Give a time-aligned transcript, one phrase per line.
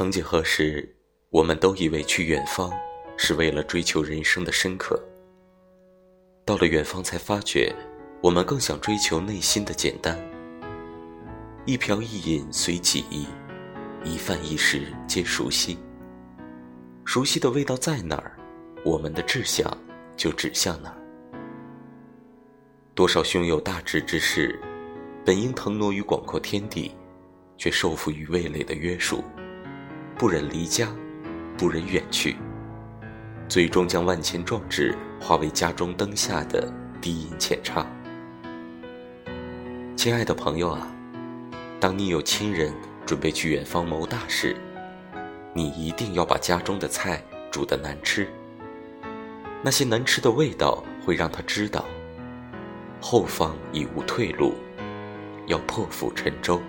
[0.00, 0.88] 曾几何时，
[1.28, 2.72] 我们都以为去远方
[3.18, 4.98] 是为了追求人生的深刻。
[6.42, 7.70] 到了远方，才发觉，
[8.22, 10.18] 我们更想追求内心的简单。
[11.66, 13.26] 一瓢一饮随己意，
[14.02, 15.76] 一饭一食皆熟悉。
[17.04, 18.38] 熟悉的味道在哪儿，
[18.82, 19.70] 我们的志向
[20.16, 20.96] 就指向哪儿。
[22.94, 24.58] 多少胸有大志之士，
[25.26, 26.90] 本应腾挪于广阔天地，
[27.58, 29.22] 却受缚于味蕾的约束。
[30.20, 30.86] 不忍离家，
[31.56, 32.36] 不忍远去，
[33.48, 36.70] 最终将万千壮志化为家中灯下的
[37.00, 37.86] 低吟浅唱。
[39.96, 40.86] 亲爱的朋友啊，
[41.80, 42.70] 当你有亲人
[43.06, 44.54] 准备去远方谋大事，
[45.54, 48.28] 你一定要把家中的菜煮得难吃。
[49.62, 51.86] 那些难吃的味道会让他知道，
[53.00, 54.52] 后方已无退路，
[55.46, 56.60] 要破釜沉舟。